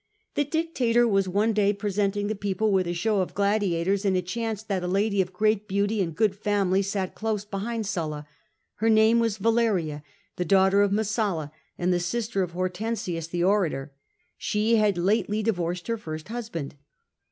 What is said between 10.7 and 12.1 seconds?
of Messala, and the